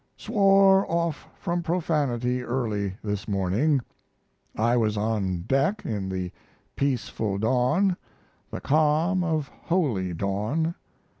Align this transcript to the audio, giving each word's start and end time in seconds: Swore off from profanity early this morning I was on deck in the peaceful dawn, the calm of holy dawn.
Swore 0.17 0.89
off 0.91 1.29
from 1.37 1.61
profanity 1.61 2.41
early 2.41 2.95
this 3.03 3.27
morning 3.27 3.81
I 4.55 4.75
was 4.75 4.97
on 4.97 5.43
deck 5.43 5.85
in 5.85 6.09
the 6.09 6.31
peaceful 6.75 7.37
dawn, 7.37 7.95
the 8.49 8.61
calm 8.61 9.23
of 9.23 9.47
holy 9.49 10.15
dawn. 10.15 10.73